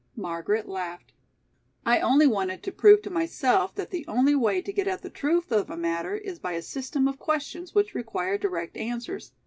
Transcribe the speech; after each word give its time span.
Margaret 0.15 0.67
laughed. 0.67 1.13
"I 1.85 1.99
only 1.99 2.25
wanted 2.25 2.63
to 2.63 2.71
prove 2.71 3.03
to 3.03 3.11
myself 3.11 3.75
that 3.75 3.91
the 3.91 4.03
only 4.07 4.33
way 4.33 4.59
to 4.59 4.73
get 4.73 4.87
at 4.87 5.03
the 5.03 5.11
truth 5.11 5.51
of 5.51 5.69
a 5.69 5.77
matter 5.77 6.15
is 6.15 6.39
by 6.39 6.53
a 6.53 6.63
system 6.63 7.07
of 7.07 7.19
questions 7.19 7.75
which 7.75 7.93
require 7.93 8.39
direct 8.39 8.77
answers. 8.77 9.31